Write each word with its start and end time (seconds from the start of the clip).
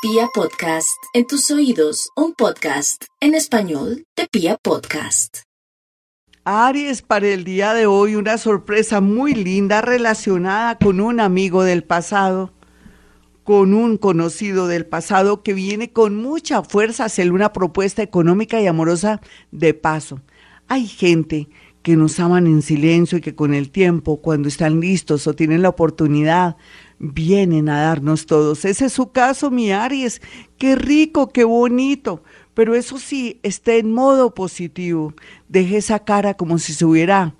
Pia 0.00 0.28
Podcast, 0.32 0.96
en 1.12 1.26
tus 1.26 1.50
oídos, 1.50 2.10
un 2.14 2.32
podcast 2.32 3.06
en 3.20 3.34
español 3.34 4.04
de 4.16 4.28
Pia 4.30 4.56
Podcast. 4.56 5.38
Aries, 6.44 7.02
para 7.02 7.26
el 7.26 7.42
día 7.42 7.74
de 7.74 7.86
hoy 7.86 8.14
una 8.14 8.38
sorpresa 8.38 9.00
muy 9.00 9.34
linda 9.34 9.80
relacionada 9.80 10.78
con 10.78 11.00
un 11.00 11.18
amigo 11.18 11.64
del 11.64 11.82
pasado, 11.82 12.52
con 13.42 13.74
un 13.74 13.96
conocido 13.96 14.68
del 14.68 14.86
pasado 14.86 15.42
que 15.42 15.52
viene 15.52 15.92
con 15.92 16.14
mucha 16.14 16.62
fuerza 16.62 17.02
a 17.02 17.06
hacer 17.06 17.32
una 17.32 17.52
propuesta 17.52 18.00
económica 18.00 18.60
y 18.60 18.68
amorosa 18.68 19.20
de 19.50 19.74
paso. 19.74 20.20
Hay 20.68 20.86
gente 20.86 21.48
que 21.82 21.96
nos 21.96 22.20
aman 22.20 22.46
en 22.46 22.62
silencio 22.62 23.18
y 23.18 23.20
que 23.20 23.34
con 23.34 23.52
el 23.52 23.70
tiempo, 23.70 24.20
cuando 24.20 24.46
están 24.46 24.78
listos 24.78 25.26
o 25.26 25.34
tienen 25.34 25.62
la 25.62 25.70
oportunidad, 25.70 26.56
vienen 26.98 27.68
a 27.68 27.82
darnos 27.82 28.26
todos. 28.26 28.64
Ese 28.64 28.86
es 28.86 28.92
su 28.92 29.12
caso, 29.12 29.50
mi 29.50 29.72
Aries. 29.72 30.20
Qué 30.56 30.76
rico, 30.76 31.28
qué 31.28 31.44
bonito. 31.44 32.22
Pero 32.54 32.74
eso 32.74 32.98
sí, 32.98 33.38
esté 33.42 33.78
en 33.78 33.92
modo 33.92 34.34
positivo. 34.34 35.14
Deje 35.48 35.76
esa 35.76 36.00
cara 36.00 36.34
como 36.34 36.58
si 36.58 36.74
se 36.74 36.84
hubiera 36.84 37.34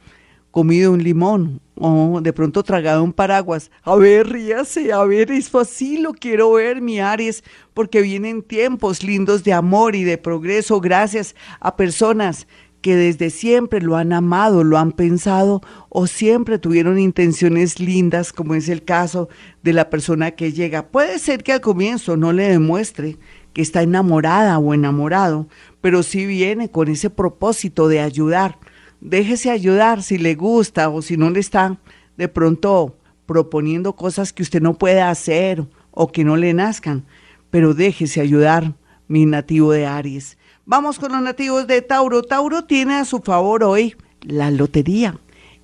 comido 0.50 0.92
un 0.92 1.02
limón 1.02 1.60
o 1.74 2.20
de 2.20 2.32
pronto 2.32 2.62
tragado 2.62 3.04
un 3.04 3.12
paraguas. 3.12 3.70
A 3.82 3.94
ver, 3.96 4.28
ríase, 4.28 4.92
a 4.92 5.04
ver, 5.04 5.30
eso 5.30 5.60
así 5.60 5.98
lo 5.98 6.12
quiero 6.12 6.52
ver, 6.52 6.80
mi 6.80 7.00
Aries, 7.00 7.44
porque 7.74 8.02
vienen 8.02 8.42
tiempos 8.42 9.02
lindos 9.02 9.44
de 9.44 9.52
amor 9.52 9.94
y 9.94 10.04
de 10.04 10.18
progreso 10.18 10.80
gracias 10.80 11.36
a 11.60 11.76
personas 11.76 12.46
que 12.80 12.96
desde 12.96 13.30
siempre 13.30 13.80
lo 13.80 13.96
han 13.96 14.12
amado, 14.12 14.62
lo 14.64 14.78
han 14.78 14.92
pensado 14.92 15.62
o 15.88 16.06
siempre 16.06 16.58
tuvieron 16.58 16.98
intenciones 16.98 17.80
lindas, 17.80 18.32
como 18.32 18.54
es 18.54 18.68
el 18.68 18.84
caso 18.84 19.28
de 19.62 19.72
la 19.72 19.90
persona 19.90 20.32
que 20.32 20.52
llega. 20.52 20.86
Puede 20.88 21.18
ser 21.18 21.42
que 21.42 21.52
al 21.52 21.60
comienzo 21.60 22.16
no 22.16 22.32
le 22.32 22.48
demuestre 22.48 23.16
que 23.52 23.62
está 23.62 23.82
enamorada 23.82 24.58
o 24.58 24.74
enamorado, 24.74 25.48
pero 25.80 26.02
sí 26.02 26.26
viene 26.26 26.70
con 26.70 26.88
ese 26.88 27.10
propósito 27.10 27.88
de 27.88 28.00
ayudar. 28.00 28.58
Déjese 29.00 29.50
ayudar 29.50 30.02
si 30.02 30.18
le 30.18 30.34
gusta 30.34 30.88
o 30.88 31.02
si 31.02 31.16
no 31.16 31.30
le 31.30 31.40
está 31.40 31.78
de 32.16 32.28
pronto 32.28 32.96
proponiendo 33.26 33.94
cosas 33.94 34.32
que 34.32 34.42
usted 34.42 34.62
no 34.62 34.74
puede 34.74 35.00
hacer 35.00 35.66
o 35.90 36.10
que 36.10 36.24
no 36.24 36.36
le 36.36 36.54
nazcan, 36.54 37.04
pero 37.50 37.74
déjese 37.74 38.20
ayudar, 38.20 38.74
mi 39.06 39.26
nativo 39.26 39.72
de 39.72 39.86
Aries. 39.86 40.38
Vamos 40.70 40.98
con 40.98 41.12
los 41.12 41.22
nativos 41.22 41.66
de 41.66 41.80
Tauro. 41.80 42.22
Tauro 42.22 42.64
tiene 42.64 42.96
a 42.96 43.06
su 43.06 43.20
favor 43.20 43.64
hoy 43.64 43.96
la 44.20 44.50
lotería, 44.50 45.18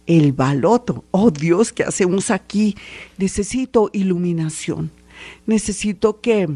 el 0.07 0.33
baloto. 0.33 1.05
Oh 1.11 1.31
Dios, 1.31 1.75
¿qué 1.75 1.83
hacemos 1.83 2.31
aquí? 2.31 2.75
Necesito 3.19 3.91
iluminación. 3.93 4.91
Necesito 5.45 6.23
que 6.23 6.49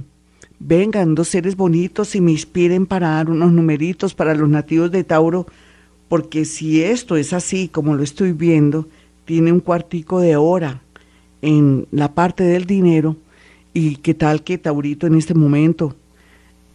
vengan 0.59 1.15
dos 1.15 1.29
seres 1.29 1.57
bonitos 1.57 2.15
y 2.15 2.23
me 2.23 2.31
inspiren 2.31 2.87
para 2.87 3.11
dar 3.11 3.29
unos 3.29 3.53
numeritos 3.53 4.15
para 4.15 4.35
los 4.35 4.49
nativos 4.49 4.91
de 4.91 5.05
Tauro, 5.05 5.47
porque 6.09 6.47
si 6.47 6.83
esto 6.83 7.19
es 7.19 7.35
así 7.35 7.69
como 7.69 7.97
lo 7.97 8.03
estoy 8.03 8.33
viendo, 8.33 8.89
tiene 9.27 9.53
un 9.53 9.61
cuartico 9.61 10.21
de 10.21 10.37
hora 10.37 10.81
en 11.43 11.87
la 11.91 12.15
parte 12.15 12.45
del 12.45 12.65
dinero 12.65 13.15
y 13.75 13.97
qué 13.97 14.15
tal 14.15 14.43
que 14.43 14.57
Taurito 14.57 15.07
en 15.07 15.17
este 15.17 15.35
momento 15.35 15.95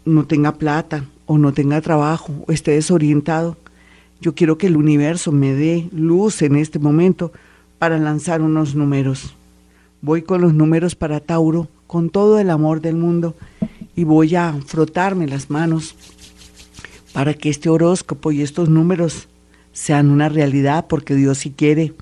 no 0.04 0.24
tenga 0.28 0.52
plata, 0.52 1.08
o 1.26 1.38
no 1.38 1.52
tenga 1.52 1.80
trabajo 1.80 2.32
o 2.46 2.52
esté 2.52 2.72
desorientado, 2.72 3.56
yo 4.20 4.34
quiero 4.34 4.58
que 4.58 4.68
el 4.68 4.76
universo 4.76 5.32
me 5.32 5.54
dé 5.54 5.88
luz 5.92 6.42
en 6.42 6.56
este 6.56 6.78
momento 6.78 7.32
para 7.78 7.98
lanzar 7.98 8.42
unos 8.42 8.74
números. 8.74 9.34
Voy 10.00 10.22
con 10.22 10.40
los 10.40 10.54
números 10.54 10.94
para 10.94 11.20
Tauro, 11.20 11.68
con 11.86 12.10
todo 12.10 12.38
el 12.38 12.50
amor 12.50 12.80
del 12.80 12.96
mundo, 12.96 13.34
y 13.96 14.04
voy 14.04 14.34
a 14.34 14.54
frotarme 14.66 15.26
las 15.26 15.50
manos 15.50 15.94
para 17.12 17.34
que 17.34 17.48
este 17.48 17.68
horóscopo 17.68 18.32
y 18.32 18.42
estos 18.42 18.68
números 18.68 19.28
sean 19.72 20.10
una 20.10 20.28
realidad, 20.28 20.86
porque 20.88 21.14
Dios 21.14 21.38
sí 21.38 21.50
quiere, 21.56 21.92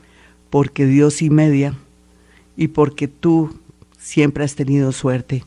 porque 0.50 0.86
Dios 0.86 1.14
sí 1.14 1.30
media, 1.30 1.74
y 2.56 2.68
porque 2.68 3.08
tú 3.08 3.54
siempre 3.98 4.44
has 4.44 4.54
tenido 4.54 4.92
suerte. 4.92 5.44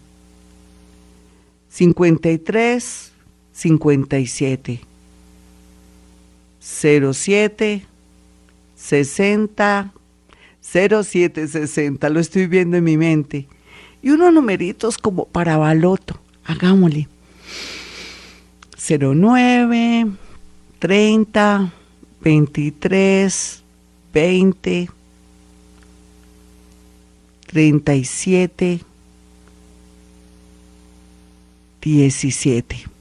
53 1.70 3.12
57 3.56 4.82
07 6.60 7.86
60 8.76 9.94
07 10.62 11.48
60 11.48 12.10
lo 12.10 12.20
estoy 12.20 12.48
viendo 12.48 12.78
en 12.78 12.84
mi 12.84 12.98
mente. 12.98 13.48
Y 14.02 14.10
unos 14.12 14.34
numeritos 14.34 14.98
como 14.98 15.26
para 15.26 15.58
baloto. 15.58 16.20
Hagámosle. 16.44 17.08
09 18.78 20.08
30 20.80 21.74
23 22.22 23.64
20 24.14 24.90
37 27.48 28.82
17 31.82 32.95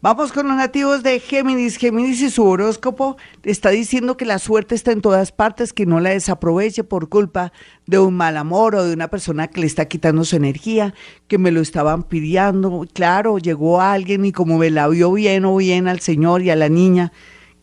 Vamos 0.00 0.30
con 0.30 0.46
los 0.46 0.56
nativos 0.56 1.02
de 1.02 1.18
Géminis. 1.18 1.76
Géminis 1.76 2.22
y 2.22 2.30
su 2.30 2.44
horóscopo 2.44 3.16
está 3.42 3.70
diciendo 3.70 4.16
que 4.16 4.26
la 4.26 4.38
suerte 4.38 4.76
está 4.76 4.92
en 4.92 5.00
todas 5.00 5.32
partes, 5.32 5.72
que 5.72 5.86
no 5.86 5.98
la 5.98 6.10
desaproveche 6.10 6.84
por 6.84 7.08
culpa 7.08 7.52
de 7.84 7.98
un 7.98 8.14
mal 8.14 8.36
amor 8.36 8.76
o 8.76 8.84
de 8.84 8.94
una 8.94 9.08
persona 9.08 9.48
que 9.48 9.60
le 9.60 9.66
está 9.66 9.86
quitando 9.86 10.24
su 10.24 10.36
energía, 10.36 10.94
que 11.26 11.36
me 11.36 11.50
lo 11.50 11.60
estaban 11.60 12.04
pidiendo. 12.04 12.86
Claro, 12.92 13.38
llegó 13.38 13.80
alguien 13.80 14.24
y 14.24 14.30
como 14.30 14.56
me 14.56 14.70
la 14.70 14.86
vio 14.86 15.10
bien 15.10 15.44
o 15.44 15.56
bien 15.56 15.88
al 15.88 15.98
señor 15.98 16.42
y 16.42 16.50
a 16.50 16.56
la 16.56 16.68
niña, 16.68 17.12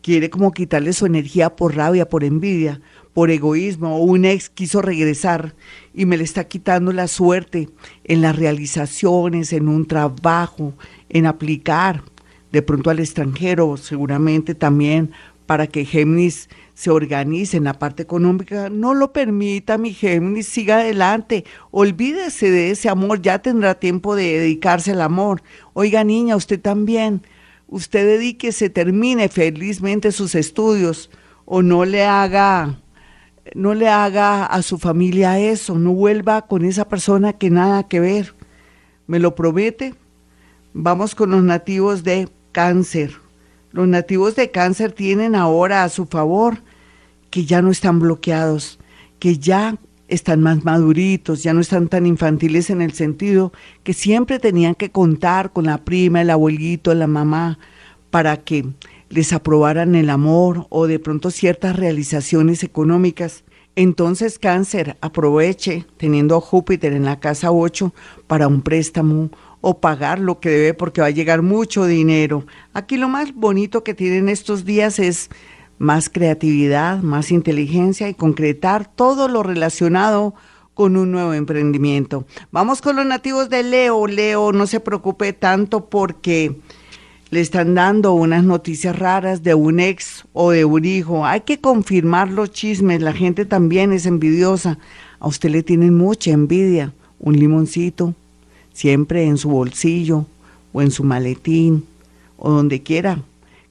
quiere 0.02 0.28
como 0.28 0.52
quitarle 0.52 0.92
su 0.92 1.06
energía 1.06 1.56
por 1.56 1.74
rabia, 1.74 2.06
por 2.06 2.22
envidia, 2.22 2.82
por 3.14 3.30
egoísmo, 3.30 3.98
un 3.98 4.26
ex 4.26 4.50
quiso 4.50 4.82
regresar 4.82 5.54
y 5.94 6.04
me 6.04 6.18
le 6.18 6.24
está 6.24 6.44
quitando 6.44 6.92
la 6.92 7.08
suerte 7.08 7.70
en 8.04 8.20
las 8.20 8.36
realizaciones, 8.36 9.54
en 9.54 9.68
un 9.68 9.86
trabajo, 9.86 10.74
en 11.08 11.24
aplicar 11.24 12.02
de 12.56 12.62
pronto 12.62 12.88
al 12.88 13.00
extranjero, 13.00 13.76
seguramente 13.76 14.54
también 14.54 15.10
para 15.44 15.66
que 15.66 15.84
Géminis 15.84 16.48
se 16.72 16.88
organice 16.88 17.58
en 17.58 17.64
la 17.64 17.78
parte 17.78 18.02
económica. 18.02 18.70
No 18.70 18.94
lo 18.94 19.12
permita, 19.12 19.76
mi 19.76 19.92
Géminis, 19.92 20.48
siga 20.48 20.78
adelante. 20.78 21.44
Olvídese 21.70 22.50
de 22.50 22.70
ese 22.70 22.88
amor, 22.88 23.20
ya 23.20 23.40
tendrá 23.40 23.74
tiempo 23.74 24.16
de 24.16 24.38
dedicarse 24.38 24.92
al 24.92 25.02
amor. 25.02 25.42
Oiga, 25.74 26.02
niña, 26.02 26.34
usted 26.34 26.58
también. 26.58 27.20
Usted 27.68 28.06
dedíquese, 28.06 28.70
termine 28.70 29.28
felizmente 29.28 30.10
sus 30.10 30.34
estudios 30.34 31.10
o 31.44 31.60
no 31.60 31.84
le 31.84 32.04
haga 32.04 32.80
no 33.54 33.74
le 33.74 33.88
haga 33.88 34.46
a 34.46 34.62
su 34.62 34.78
familia 34.78 35.38
eso, 35.38 35.78
no 35.78 35.92
vuelva 35.92 36.46
con 36.46 36.64
esa 36.64 36.88
persona 36.88 37.34
que 37.34 37.50
nada 37.50 37.86
que 37.86 38.00
ver. 38.00 38.34
¿Me 39.06 39.18
lo 39.20 39.34
promete? 39.34 39.94
Vamos 40.72 41.14
con 41.14 41.30
los 41.30 41.42
nativos 41.42 42.02
de 42.02 42.28
cáncer. 42.56 43.10
Los 43.70 43.86
nativos 43.86 44.34
de 44.34 44.50
cáncer 44.50 44.92
tienen 44.92 45.34
ahora 45.34 45.84
a 45.84 45.90
su 45.90 46.06
favor 46.06 46.62
que 47.28 47.44
ya 47.44 47.60
no 47.60 47.70
están 47.70 48.00
bloqueados, 48.00 48.78
que 49.18 49.36
ya 49.36 49.76
están 50.08 50.40
más 50.40 50.64
maduritos, 50.64 51.42
ya 51.42 51.52
no 51.52 51.60
están 51.60 51.88
tan 51.88 52.06
infantiles 52.06 52.70
en 52.70 52.80
el 52.80 52.94
sentido 52.94 53.52
que 53.82 53.92
siempre 53.92 54.38
tenían 54.38 54.74
que 54.74 54.90
contar 54.90 55.52
con 55.52 55.66
la 55.66 55.84
prima, 55.84 56.22
el 56.22 56.30
abuelito, 56.30 56.94
la 56.94 57.06
mamá, 57.06 57.58
para 58.10 58.38
que 58.38 58.64
les 59.10 59.34
aprobaran 59.34 59.94
el 59.94 60.08
amor 60.08 60.66
o 60.70 60.86
de 60.86 60.98
pronto 60.98 61.30
ciertas 61.30 61.76
realizaciones 61.76 62.62
económicas. 62.62 63.44
Entonces 63.74 64.38
cáncer, 64.38 64.96
aproveche 65.02 65.84
teniendo 65.98 66.36
a 66.36 66.40
Júpiter 66.40 66.94
en 66.94 67.04
la 67.04 67.20
casa 67.20 67.52
8 67.52 67.92
para 68.26 68.48
un 68.48 68.62
préstamo 68.62 69.28
o 69.60 69.80
pagar 69.80 70.18
lo 70.18 70.40
que 70.40 70.50
debe 70.50 70.74
porque 70.74 71.00
va 71.00 71.08
a 71.08 71.10
llegar 71.10 71.42
mucho 71.42 71.86
dinero. 71.86 72.46
Aquí 72.72 72.96
lo 72.96 73.08
más 73.08 73.34
bonito 73.34 73.84
que 73.84 73.94
tienen 73.94 74.28
estos 74.28 74.64
días 74.64 74.98
es 74.98 75.30
más 75.78 76.08
creatividad, 76.08 77.02
más 77.02 77.30
inteligencia 77.30 78.08
y 78.08 78.14
concretar 78.14 78.90
todo 78.90 79.28
lo 79.28 79.42
relacionado 79.42 80.34
con 80.74 80.96
un 80.96 81.10
nuevo 81.10 81.32
emprendimiento. 81.32 82.26
Vamos 82.50 82.82
con 82.82 82.96
los 82.96 83.06
nativos 83.06 83.48
de 83.48 83.62
Leo. 83.62 84.06
Leo, 84.06 84.52
no 84.52 84.66
se 84.66 84.80
preocupe 84.80 85.32
tanto 85.32 85.86
porque 85.86 86.56
le 87.30 87.40
están 87.40 87.74
dando 87.74 88.12
unas 88.12 88.44
noticias 88.44 88.96
raras 88.96 89.42
de 89.42 89.54
un 89.54 89.80
ex 89.80 90.24
o 90.32 90.50
de 90.50 90.64
un 90.64 90.84
hijo. 90.84 91.26
Hay 91.26 91.40
que 91.40 91.60
confirmar 91.60 92.30
los 92.30 92.52
chismes, 92.52 93.00
la 93.00 93.12
gente 93.12 93.44
también 93.44 93.92
es 93.92 94.06
envidiosa. 94.06 94.78
A 95.18 95.28
usted 95.28 95.50
le 95.50 95.62
tienen 95.62 95.96
mucha 95.96 96.30
envidia. 96.30 96.92
Un 97.18 97.38
limoncito, 97.38 98.14
siempre 98.76 99.24
en 99.24 99.38
su 99.38 99.48
bolsillo 99.48 100.26
o 100.74 100.82
en 100.82 100.90
su 100.90 101.02
maletín 101.02 101.86
o 102.36 102.50
donde 102.50 102.82
quiera 102.82 103.22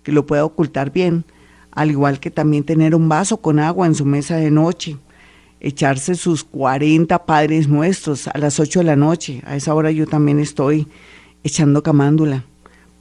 que 0.02 0.12
lo 0.12 0.26
pueda 0.26 0.44
ocultar 0.44 0.92
bien, 0.92 1.26
al 1.70 1.92
igual 1.92 2.20
que 2.20 2.32
también 2.32 2.64
tener 2.64 2.96
un 2.96 3.08
vaso 3.08 3.38
con 3.38 3.60
agua 3.60 3.86
en 3.86 3.94
su 3.94 4.04
mesa 4.04 4.38
de 4.38 4.50
noche. 4.50 4.98
echarse 5.60 6.16
sus 6.16 6.44
40 6.44 7.26
padres 7.26 7.68
nuestros 7.68 8.28
a 8.28 8.38
las 8.38 8.60
8 8.60 8.80
de 8.80 8.86
la 8.86 8.96
noche. 8.96 9.42
A 9.46 9.56
esa 9.56 9.74
hora 9.76 9.92
yo 9.92 10.08
también 10.08 10.40
estoy 10.40 10.88
echando 11.44 11.82
camándula 11.84 12.44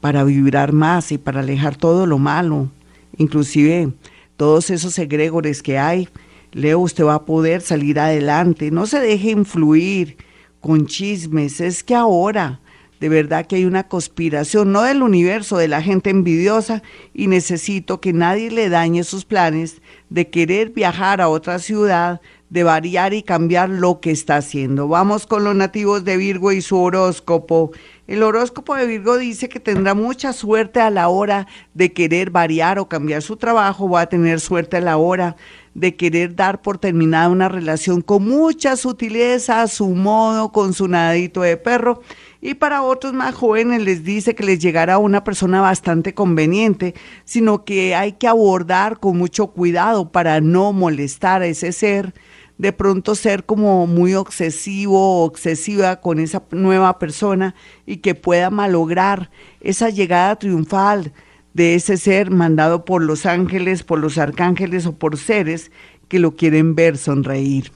para 0.00 0.24
vibrar 0.24 0.72
más 0.72 1.10
y 1.10 1.16
para 1.18 1.40
alejar 1.40 1.76
todo 1.76 2.06
lo 2.06 2.18
malo, 2.18 2.68
inclusive 3.16 3.92
todos 4.36 4.68
esos 4.68 4.98
egregores 4.98 5.62
que 5.62 5.78
hay. 5.78 6.08
Leo, 6.52 6.80
usted 6.80 7.04
va 7.04 7.14
a 7.14 7.24
poder 7.24 7.62
salir 7.62 7.98
adelante. 7.98 8.70
No 8.70 8.86
se 8.86 9.00
deje 9.00 9.30
influir 9.30 10.16
con 10.64 10.86
chismes. 10.86 11.60
Es 11.60 11.84
que 11.84 11.94
ahora 11.94 12.60
de 12.98 13.10
verdad 13.10 13.44
que 13.44 13.56
hay 13.56 13.66
una 13.66 13.86
conspiración, 13.86 14.72
no 14.72 14.80
del 14.80 15.02
universo, 15.02 15.58
de 15.58 15.68
la 15.68 15.82
gente 15.82 16.08
envidiosa, 16.08 16.82
y 17.12 17.26
necesito 17.26 18.00
que 18.00 18.14
nadie 18.14 18.50
le 18.50 18.70
dañe 18.70 19.04
sus 19.04 19.26
planes 19.26 19.82
de 20.08 20.30
querer 20.30 20.70
viajar 20.70 21.20
a 21.20 21.28
otra 21.28 21.58
ciudad, 21.58 22.22
de 22.48 22.62
variar 22.62 23.12
y 23.12 23.22
cambiar 23.22 23.68
lo 23.68 24.00
que 24.00 24.10
está 24.10 24.36
haciendo. 24.36 24.88
Vamos 24.88 25.26
con 25.26 25.44
los 25.44 25.54
nativos 25.54 26.04
de 26.04 26.16
Virgo 26.16 26.50
y 26.50 26.62
su 26.62 26.78
horóscopo. 26.78 27.72
El 28.06 28.22
horóscopo 28.22 28.74
de 28.74 28.86
Virgo 28.86 29.18
dice 29.18 29.50
que 29.50 29.60
tendrá 29.60 29.92
mucha 29.92 30.32
suerte 30.32 30.80
a 30.80 30.88
la 30.88 31.08
hora 31.08 31.46
de 31.74 31.92
querer 31.92 32.30
variar 32.30 32.78
o 32.78 32.88
cambiar 32.88 33.20
su 33.20 33.36
trabajo, 33.36 33.90
va 33.90 34.02
a 34.02 34.08
tener 34.08 34.40
suerte 34.40 34.78
a 34.78 34.80
la 34.80 34.96
hora 34.96 35.36
de 35.74 35.96
querer 35.96 36.36
dar 36.36 36.62
por 36.62 36.78
terminada 36.78 37.28
una 37.28 37.48
relación 37.48 38.00
con 38.00 38.26
mucha 38.26 38.76
sutileza, 38.76 39.62
a 39.62 39.66
su 39.66 39.88
modo, 39.88 40.52
con 40.52 40.72
su 40.72 40.88
nadito 40.88 41.42
de 41.42 41.56
perro. 41.56 42.00
Y 42.40 42.54
para 42.54 42.82
otros 42.82 43.12
más 43.12 43.34
jóvenes 43.34 43.82
les 43.82 44.04
dice 44.04 44.34
que 44.34 44.44
les 44.44 44.60
llegará 44.60 44.98
una 44.98 45.24
persona 45.24 45.60
bastante 45.60 46.14
conveniente, 46.14 46.94
sino 47.24 47.64
que 47.64 47.94
hay 47.94 48.12
que 48.12 48.28
abordar 48.28 49.00
con 49.00 49.18
mucho 49.18 49.48
cuidado 49.48 50.12
para 50.12 50.40
no 50.40 50.72
molestar 50.72 51.42
a 51.42 51.46
ese 51.46 51.72
ser, 51.72 52.14
de 52.56 52.72
pronto 52.72 53.16
ser 53.16 53.44
como 53.44 53.86
muy 53.88 54.14
obsesivo 54.14 55.22
o 55.22 55.24
obsesiva 55.24 56.00
con 56.00 56.20
esa 56.20 56.44
nueva 56.52 57.00
persona 57.00 57.56
y 57.84 57.96
que 57.96 58.14
pueda 58.14 58.50
malograr 58.50 59.30
esa 59.60 59.90
llegada 59.90 60.36
triunfal 60.36 61.12
de 61.54 61.74
ese 61.76 61.96
ser 61.96 62.30
mandado 62.30 62.84
por 62.84 63.02
los 63.02 63.24
ángeles, 63.26 63.82
por 63.82 63.98
los 64.00 64.18
arcángeles 64.18 64.84
o 64.86 64.92
por 64.92 65.16
seres 65.16 65.72
que 66.08 66.18
lo 66.18 66.36
quieren 66.36 66.74
ver 66.74 66.98
sonreír. 66.98 67.72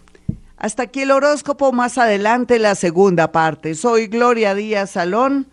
Hasta 0.56 0.82
aquí 0.84 1.00
el 1.02 1.10
horóscopo, 1.12 1.72
más 1.72 1.98
adelante 1.98 2.58
la 2.58 2.75
segunda 2.75 3.32
parte. 3.32 3.76
Soy 3.76 4.08
Gloria 4.08 4.56
Díaz 4.56 4.90
Salón. 4.90 5.46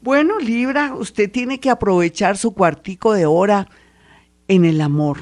Bueno, 0.00 0.38
Libra, 0.38 0.94
usted 0.94 1.30
tiene 1.30 1.60
que 1.60 1.68
aprovechar 1.68 2.38
su 2.38 2.54
cuartico 2.54 3.12
de 3.12 3.26
hora 3.26 3.68
en 4.50 4.64
el 4.64 4.80
amor. 4.80 5.18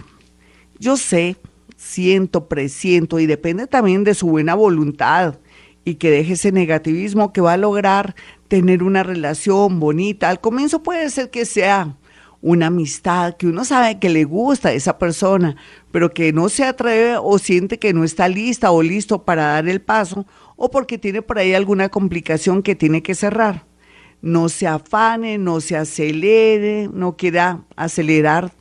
Yo 0.78 0.96
sé, 0.96 1.36
siento, 1.76 2.48
presiento 2.48 3.20
y 3.20 3.26
depende 3.26 3.66
también 3.66 4.02
de 4.02 4.14
su 4.14 4.26
buena 4.26 4.54
voluntad 4.54 5.38
y 5.84 5.96
que 5.96 6.10
deje 6.10 6.32
ese 6.32 6.50
negativismo 6.50 7.32
que 7.32 7.42
va 7.42 7.52
a 7.52 7.58
lograr 7.58 8.14
tener 8.48 8.82
una 8.82 9.02
relación 9.02 9.80
bonita. 9.80 10.30
Al 10.30 10.40
comienzo 10.40 10.82
puede 10.82 11.10
ser 11.10 11.30
que 11.30 11.44
sea 11.44 11.94
una 12.40 12.68
amistad, 12.68 13.36
que 13.36 13.46
uno 13.46 13.66
sabe 13.66 13.98
que 13.98 14.08
le 14.08 14.24
gusta 14.24 14.70
a 14.70 14.72
esa 14.72 14.96
persona, 14.96 15.56
pero 15.92 16.10
que 16.14 16.32
no 16.32 16.48
se 16.48 16.64
atreve 16.64 17.18
o 17.20 17.38
siente 17.38 17.78
que 17.78 17.92
no 17.92 18.04
está 18.04 18.28
lista 18.28 18.70
o 18.70 18.82
listo 18.82 19.24
para 19.24 19.48
dar 19.48 19.68
el 19.68 19.82
paso, 19.82 20.26
o 20.56 20.70
porque 20.70 20.96
tiene 20.96 21.20
por 21.20 21.38
ahí 21.38 21.52
alguna 21.52 21.90
complicación 21.90 22.62
que 22.62 22.74
tiene 22.74 23.02
que 23.02 23.14
cerrar. 23.14 23.66
No 24.22 24.48
se 24.48 24.66
afane, 24.66 25.36
no 25.36 25.60
se 25.60 25.76
acelere, 25.76 26.88
no 26.92 27.16
quiera 27.16 27.64
acelerar 27.76 28.52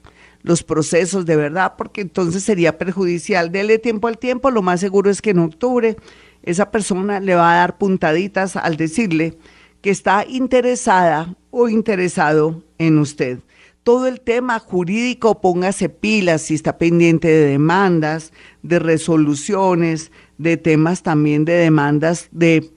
los 0.48 0.64
procesos 0.64 1.26
de 1.26 1.36
verdad, 1.36 1.74
porque 1.78 2.00
entonces 2.00 2.42
sería 2.42 2.78
perjudicial. 2.78 3.52
Dele 3.52 3.80
tiempo 3.80 4.08
al 4.08 4.18
tiempo, 4.18 4.50
lo 4.50 4.62
más 4.62 4.80
seguro 4.80 5.12
es 5.12 5.22
que 5.22 5.32
en 5.32 5.40
octubre 5.40 5.98
esa 6.42 6.72
persona 6.72 7.20
le 7.20 7.36
va 7.36 7.52
a 7.52 7.58
dar 7.58 7.78
puntaditas 7.78 8.56
al 8.56 8.78
decirle 8.78 9.38
que 9.82 9.90
está 9.90 10.26
interesada 10.26 11.36
o 11.52 11.68
interesado 11.68 12.64
en 12.78 12.98
usted. 12.98 13.40
Todo 13.84 14.08
el 14.08 14.22
tema 14.22 14.60
jurídico, 14.60 15.42
póngase 15.42 15.90
pilas 15.90 16.44
si 16.44 16.54
está 16.54 16.78
pendiente 16.78 17.28
de 17.28 17.48
demandas, 17.48 18.32
de 18.64 18.80
resoluciones, 18.80 20.14
de 20.38 20.56
temas 20.56 21.04
también 21.04 21.44
de 21.44 21.54
demandas 21.54 22.30
de 22.32 22.72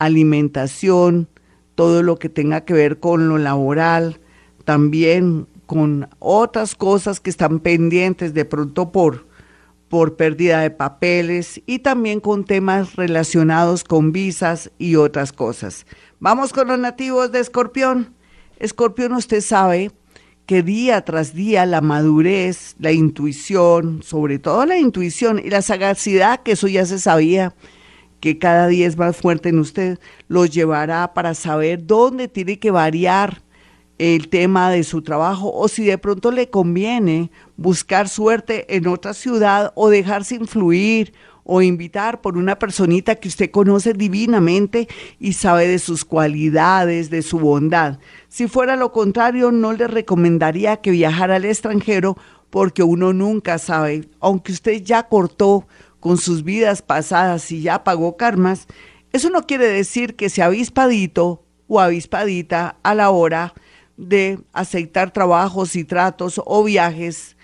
alimentación, 0.00 1.28
todo 1.76 2.02
lo 2.02 2.18
que 2.18 2.28
tenga 2.28 2.64
que 2.64 2.74
ver 2.74 2.98
con 2.98 3.28
lo 3.28 3.38
laboral, 3.38 4.20
también 4.64 5.46
con 5.66 6.08
otras 6.18 6.74
cosas 6.74 7.20
que 7.20 7.30
están 7.30 7.60
pendientes 7.60 8.34
de 8.34 8.44
pronto 8.44 8.92
por 8.92 9.32
por 9.92 10.16
pérdida 10.16 10.62
de 10.62 10.70
papeles 10.70 11.60
y 11.66 11.80
también 11.80 12.20
con 12.20 12.46
temas 12.46 12.96
relacionados 12.96 13.84
con 13.84 14.10
visas 14.10 14.70
y 14.78 14.96
otras 14.96 15.34
cosas. 15.34 15.84
Vamos 16.18 16.54
con 16.54 16.68
los 16.68 16.78
nativos 16.78 17.30
de 17.30 17.40
Escorpión. 17.40 18.14
Escorpión, 18.58 19.12
usted 19.12 19.42
sabe 19.42 19.90
que 20.46 20.62
día 20.62 21.02
tras 21.02 21.34
día 21.34 21.66
la 21.66 21.82
madurez, 21.82 22.74
la 22.78 22.90
intuición, 22.90 24.02
sobre 24.02 24.38
todo 24.38 24.64
la 24.64 24.78
intuición 24.78 25.38
y 25.44 25.50
la 25.50 25.60
sagacidad, 25.60 26.42
que 26.42 26.52
eso 26.52 26.68
ya 26.68 26.86
se 26.86 26.98
sabía, 26.98 27.54
que 28.20 28.38
cada 28.38 28.68
día 28.68 28.86
es 28.86 28.96
más 28.96 29.18
fuerte 29.18 29.50
en 29.50 29.58
usted, 29.58 29.98
los 30.26 30.48
llevará 30.48 31.12
para 31.12 31.34
saber 31.34 31.86
dónde 31.86 32.28
tiene 32.28 32.58
que 32.58 32.70
variar 32.70 33.42
el 33.98 34.28
tema 34.28 34.70
de 34.70 34.84
su 34.84 35.02
trabajo 35.02 35.52
o 35.52 35.68
si 35.68 35.84
de 35.84 35.98
pronto 35.98 36.30
le 36.30 36.50
conviene 36.50 37.30
buscar 37.56 38.08
suerte 38.08 38.76
en 38.76 38.86
otra 38.86 39.14
ciudad 39.14 39.72
o 39.74 39.88
dejarse 39.90 40.34
influir 40.34 41.12
o 41.44 41.62
invitar 41.62 42.20
por 42.20 42.36
una 42.36 42.58
personita 42.58 43.16
que 43.16 43.28
usted 43.28 43.50
conoce 43.50 43.92
divinamente 43.92 44.88
y 45.18 45.32
sabe 45.32 45.66
de 45.66 45.78
sus 45.78 46.04
cualidades, 46.04 47.10
de 47.10 47.22
su 47.22 47.38
bondad. 47.38 47.98
Si 48.28 48.46
fuera 48.46 48.76
lo 48.76 48.92
contrario, 48.92 49.50
no 49.50 49.72
le 49.72 49.88
recomendaría 49.88 50.76
que 50.78 50.92
viajara 50.92 51.36
al 51.36 51.44
extranjero 51.44 52.16
porque 52.50 52.82
uno 52.82 53.12
nunca 53.12 53.58
sabe, 53.58 54.08
aunque 54.20 54.52
usted 54.52 54.82
ya 54.82 55.04
cortó 55.04 55.66
con 56.00 56.18
sus 56.18 56.44
vidas 56.44 56.82
pasadas 56.82 57.50
y 57.50 57.62
ya 57.62 57.82
pagó 57.84 58.16
karmas, 58.16 58.66
eso 59.12 59.30
no 59.30 59.46
quiere 59.46 59.66
decir 59.66 60.16
que 60.16 60.28
sea 60.28 60.46
avispadito 60.46 61.44
o 61.66 61.80
avispadita 61.80 62.76
a 62.82 62.94
la 62.94 63.10
hora 63.10 63.54
de 64.02 64.40
aceptar 64.52 65.12
trabajos 65.12 65.76
y 65.76 65.84
tratos 65.84 66.40
o 66.44 66.64
viajes 66.64 67.36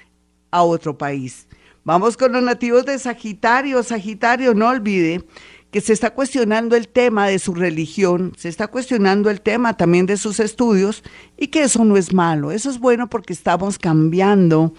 a 0.51 0.63
otro 0.63 0.99
país. 0.99 1.47
Vamos 1.85 2.17
con 2.17 2.33
los 2.33 2.43
nativos 2.43 2.85
de 2.85 2.99
Sagitario. 2.99 3.83
Sagitario, 3.83 4.55
no 4.55 4.69
olvide 4.69 5.25
que 5.71 5.81
se 5.81 5.93
está 5.93 6.11
cuestionando 6.11 6.77
el 6.77 6.89
tema 6.89 7.29
de 7.29 7.39
su 7.39 7.55
religión, 7.55 8.33
se 8.37 8.49
está 8.49 8.69
cuestionando 8.69 9.31
el 9.31 9.41
tema 9.41 9.77
también 9.77 10.07
de 10.07 10.17
sus 10.17 10.41
estudios 10.41 11.03
y 11.37 11.49
que 11.49 11.63
eso 11.63 11.85
no 11.85 11.97
es 11.97 12.13
malo, 12.13 12.51
eso 12.51 12.71
es 12.71 12.79
bueno 12.79 13.11
porque 13.11 13.35
estamos 13.35 13.79
cambiando 13.79 14.73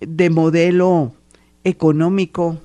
de 0.00 0.30
modelo 0.30 1.12
económico 1.64 2.58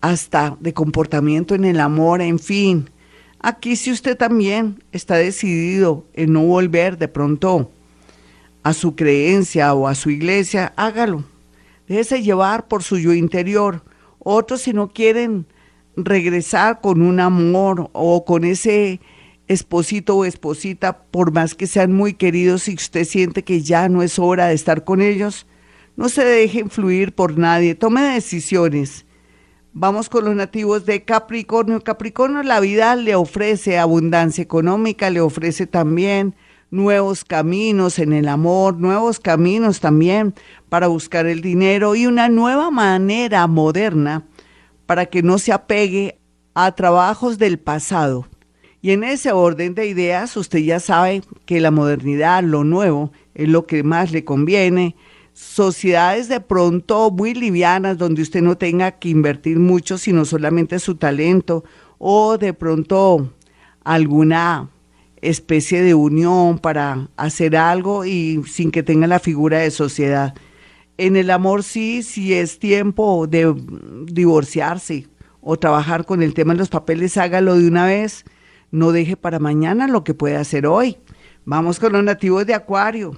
hasta 0.00 0.56
de 0.58 0.74
comportamiento 0.74 1.54
en 1.54 1.64
el 1.64 1.78
amor, 1.78 2.20
en 2.20 2.40
fin, 2.40 2.90
Aquí 3.46 3.76
si 3.76 3.92
usted 3.92 4.16
también 4.16 4.82
está 4.90 5.16
decidido 5.16 6.06
en 6.14 6.32
no 6.32 6.44
volver 6.44 6.96
de 6.96 7.08
pronto 7.08 7.70
a 8.62 8.72
su 8.72 8.96
creencia 8.96 9.74
o 9.74 9.86
a 9.86 9.94
su 9.94 10.08
iglesia, 10.08 10.72
hágalo. 10.76 11.24
Déjese 11.86 12.22
llevar 12.22 12.68
por 12.68 12.82
su 12.82 12.98
yo 12.98 13.12
interior. 13.12 13.84
Otros 14.18 14.62
si 14.62 14.72
no 14.72 14.88
quieren 14.88 15.44
regresar 15.94 16.80
con 16.80 17.02
un 17.02 17.20
amor 17.20 17.90
o 17.92 18.24
con 18.24 18.44
ese 18.44 19.02
esposito 19.46 20.16
o 20.16 20.24
esposita, 20.24 21.02
por 21.02 21.30
más 21.30 21.54
que 21.54 21.66
sean 21.66 21.92
muy 21.92 22.14
queridos 22.14 22.66
y 22.66 22.76
usted 22.76 23.04
siente 23.04 23.44
que 23.44 23.60
ya 23.60 23.90
no 23.90 24.02
es 24.02 24.18
hora 24.18 24.46
de 24.46 24.54
estar 24.54 24.84
con 24.84 25.02
ellos, 25.02 25.46
no 25.96 26.08
se 26.08 26.24
deje 26.24 26.60
influir 26.60 27.14
por 27.14 27.36
nadie, 27.36 27.74
tome 27.74 28.00
decisiones 28.00 29.04
Vamos 29.76 30.08
con 30.08 30.24
los 30.24 30.36
nativos 30.36 30.86
de 30.86 31.02
Capricornio. 31.02 31.80
Capricornio, 31.80 32.44
la 32.44 32.60
vida 32.60 32.94
le 32.94 33.16
ofrece 33.16 33.76
abundancia 33.76 34.40
económica, 34.40 35.10
le 35.10 35.20
ofrece 35.20 35.66
también 35.66 36.36
nuevos 36.70 37.24
caminos 37.24 37.98
en 37.98 38.12
el 38.12 38.28
amor, 38.28 38.78
nuevos 38.78 39.18
caminos 39.18 39.80
también 39.80 40.32
para 40.68 40.86
buscar 40.86 41.26
el 41.26 41.40
dinero 41.40 41.96
y 41.96 42.06
una 42.06 42.28
nueva 42.28 42.70
manera 42.70 43.48
moderna 43.48 44.24
para 44.86 45.06
que 45.06 45.24
no 45.24 45.38
se 45.38 45.50
apegue 45.50 46.20
a 46.54 46.72
trabajos 46.76 47.38
del 47.38 47.58
pasado. 47.58 48.28
Y 48.80 48.92
en 48.92 49.02
ese 49.02 49.32
orden 49.32 49.74
de 49.74 49.88
ideas, 49.88 50.36
usted 50.36 50.60
ya 50.60 50.78
sabe 50.78 51.22
que 51.46 51.58
la 51.58 51.72
modernidad, 51.72 52.44
lo 52.44 52.62
nuevo, 52.62 53.10
es 53.34 53.48
lo 53.48 53.66
que 53.66 53.82
más 53.82 54.12
le 54.12 54.24
conviene, 54.24 54.94
sociedades 55.34 56.28
de 56.28 56.40
pronto 56.40 57.10
muy 57.10 57.34
livianas 57.34 57.98
donde 57.98 58.22
usted 58.22 58.40
no 58.40 58.56
tenga 58.56 58.92
que 58.92 59.08
invertir 59.08 59.58
mucho, 59.58 59.98
sino 59.98 60.24
solamente 60.24 60.78
su 60.78 60.94
talento 60.94 61.64
o 61.98 62.38
de 62.38 62.54
pronto 62.54 63.32
alguna 63.82 64.70
especie 65.20 65.82
de 65.82 65.94
unión 65.94 66.58
para 66.58 67.08
hacer 67.16 67.56
algo 67.56 68.04
y 68.04 68.42
sin 68.46 68.70
que 68.70 68.82
tenga 68.82 69.06
la 69.06 69.18
figura 69.18 69.58
de 69.58 69.70
sociedad. 69.70 70.34
En 70.98 71.16
el 71.16 71.30
amor 71.30 71.64
sí, 71.64 72.04
si 72.04 72.34
es 72.34 72.60
tiempo 72.60 73.26
de 73.26 73.52
divorciarse 74.06 75.08
o 75.40 75.56
trabajar 75.56 76.04
con 76.04 76.22
el 76.22 76.34
tema 76.34 76.52
de 76.52 76.60
los 76.60 76.68
papeles, 76.68 77.16
hágalo 77.16 77.58
de 77.58 77.66
una 77.66 77.86
vez. 77.86 78.24
No 78.70 78.92
deje 78.92 79.16
para 79.16 79.40
mañana 79.40 79.88
lo 79.88 80.04
que 80.04 80.14
puede 80.14 80.36
hacer 80.36 80.66
hoy. 80.66 80.96
Vamos 81.44 81.80
con 81.80 81.92
los 81.92 82.04
nativos 82.04 82.46
de 82.46 82.54
Acuario. 82.54 83.16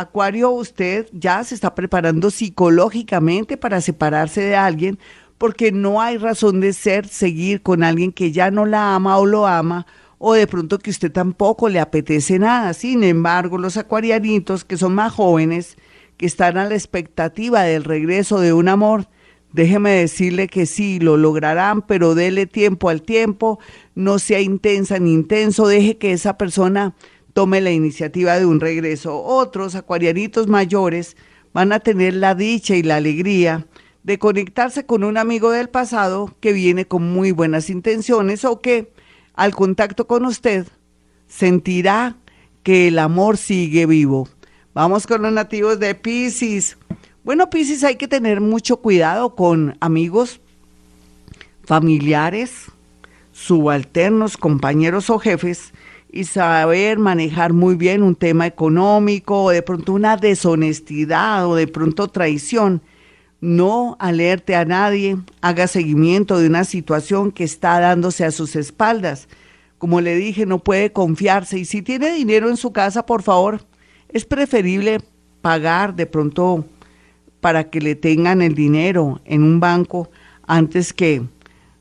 Acuario, 0.00 0.50
usted 0.50 1.08
ya 1.12 1.42
se 1.42 1.56
está 1.56 1.74
preparando 1.74 2.30
psicológicamente 2.30 3.56
para 3.56 3.80
separarse 3.80 4.42
de 4.42 4.54
alguien 4.54 4.96
porque 5.38 5.72
no 5.72 6.00
hay 6.00 6.18
razón 6.18 6.60
de 6.60 6.72
ser 6.72 7.08
seguir 7.08 7.62
con 7.62 7.82
alguien 7.82 8.12
que 8.12 8.30
ya 8.30 8.52
no 8.52 8.64
la 8.64 8.94
ama 8.94 9.18
o 9.18 9.26
lo 9.26 9.48
ama 9.48 9.86
o 10.18 10.34
de 10.34 10.46
pronto 10.46 10.78
que 10.78 10.90
usted 10.90 11.10
tampoco 11.10 11.68
le 11.68 11.80
apetece 11.80 12.38
nada. 12.38 12.74
Sin 12.74 13.02
embargo, 13.02 13.58
los 13.58 13.76
acuarianitos 13.76 14.64
que 14.64 14.76
son 14.76 14.94
más 14.94 15.12
jóvenes, 15.12 15.76
que 16.16 16.26
están 16.26 16.58
a 16.58 16.68
la 16.68 16.76
expectativa 16.76 17.62
del 17.62 17.82
regreso 17.82 18.38
de 18.38 18.52
un 18.52 18.68
amor, 18.68 19.08
déjeme 19.52 19.90
decirle 19.90 20.46
que 20.46 20.66
sí, 20.66 21.00
lo 21.00 21.16
lograrán, 21.16 21.82
pero 21.82 22.14
dele 22.14 22.46
tiempo 22.46 22.88
al 22.88 23.02
tiempo, 23.02 23.58
no 23.96 24.20
sea 24.20 24.40
intensa 24.40 25.00
ni 25.00 25.12
intenso, 25.12 25.66
deje 25.66 25.98
que 25.98 26.12
esa 26.12 26.38
persona 26.38 26.94
tome 27.32 27.60
la 27.60 27.70
iniciativa 27.70 28.38
de 28.38 28.46
un 28.46 28.60
regreso. 28.60 29.22
Otros 29.22 29.74
acuarianitos 29.74 30.48
mayores 30.48 31.16
van 31.52 31.72
a 31.72 31.80
tener 31.80 32.14
la 32.14 32.34
dicha 32.34 32.74
y 32.76 32.82
la 32.82 32.96
alegría 32.96 33.66
de 34.02 34.18
conectarse 34.18 34.86
con 34.86 35.04
un 35.04 35.18
amigo 35.18 35.50
del 35.50 35.68
pasado 35.68 36.34
que 36.40 36.52
viene 36.52 36.86
con 36.86 37.02
muy 37.12 37.30
buenas 37.30 37.68
intenciones 37.68 38.44
o 38.44 38.60
que 38.60 38.92
al 39.34 39.54
contacto 39.54 40.06
con 40.06 40.24
usted 40.24 40.66
sentirá 41.26 42.16
que 42.62 42.88
el 42.88 42.98
amor 42.98 43.36
sigue 43.36 43.86
vivo. 43.86 44.28
Vamos 44.74 45.06
con 45.06 45.22
los 45.22 45.32
nativos 45.32 45.78
de 45.78 45.94
Pisces. 45.94 46.78
Bueno, 47.24 47.50
Pisces 47.50 47.84
hay 47.84 47.96
que 47.96 48.08
tener 48.08 48.40
mucho 48.40 48.78
cuidado 48.78 49.34
con 49.34 49.76
amigos, 49.80 50.40
familiares, 51.64 52.66
subalternos, 53.32 54.36
compañeros 54.36 55.10
o 55.10 55.18
jefes 55.18 55.72
y 56.10 56.24
saber 56.24 56.98
manejar 56.98 57.52
muy 57.52 57.74
bien 57.74 58.02
un 58.02 58.14
tema 58.14 58.46
económico 58.46 59.44
o 59.44 59.50
de 59.50 59.62
pronto 59.62 59.92
una 59.92 60.16
deshonestidad 60.16 61.46
o 61.46 61.54
de 61.54 61.66
pronto 61.66 62.08
traición 62.08 62.82
no 63.40 63.96
alerte 64.00 64.56
a 64.56 64.64
nadie, 64.64 65.16
haga 65.40 65.68
seguimiento 65.68 66.38
de 66.38 66.48
una 66.48 66.64
situación 66.64 67.30
que 67.30 67.44
está 67.44 67.78
dándose 67.78 68.24
a 68.24 68.32
sus 68.32 68.56
espaldas. 68.56 69.28
Como 69.78 70.00
le 70.00 70.16
dije, 70.16 70.44
no 70.44 70.58
puede 70.58 70.92
confiarse 70.92 71.58
y 71.58 71.64
si 71.64 71.82
tiene 71.82 72.12
dinero 72.12 72.48
en 72.48 72.56
su 72.56 72.72
casa, 72.72 73.06
por 73.06 73.22
favor, 73.22 73.64
es 74.08 74.24
preferible 74.24 75.00
pagar 75.40 75.94
de 75.94 76.06
pronto 76.06 76.64
para 77.40 77.70
que 77.70 77.80
le 77.80 77.94
tengan 77.94 78.42
el 78.42 78.54
dinero 78.54 79.20
en 79.24 79.44
un 79.44 79.60
banco 79.60 80.10
antes 80.46 80.92
que 80.92 81.22